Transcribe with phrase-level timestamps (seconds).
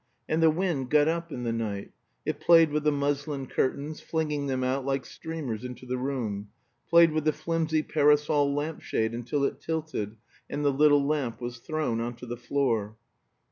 [0.27, 1.91] And the wind got up in the night:
[2.25, 6.49] it played with the muslin curtains, flinging them out like streamers into the room;
[6.89, 10.15] played with the flimsy parasol lamp shade until it tilted,
[10.49, 12.97] and the little lamp was thrown on to the floor.